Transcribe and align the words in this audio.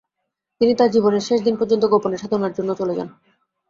তিনি 0.61 0.73
তার 0.75 0.89
জীবনের 0.91 1.25
শেষ 1.27 1.39
দিন 1.41 1.55
পর্যন্ত 1.57 1.83
গোপণে 1.85 2.17
সাধনার 2.17 2.55
জন্য 2.57 2.69
চলে 2.75 2.93
যান। 2.97 3.09